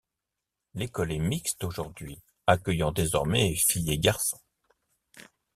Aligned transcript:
L'école 0.73 1.11
est 1.11 1.19
mixte 1.19 1.63
aujourd'hui, 1.63 2.23
accueillant 2.47 2.91
désormais 2.91 3.53
filles 3.55 3.91
et 3.91 3.99
garçons. 3.99 4.39